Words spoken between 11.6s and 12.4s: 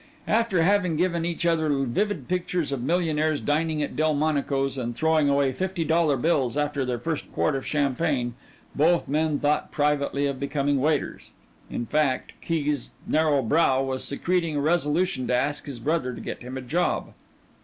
In fact,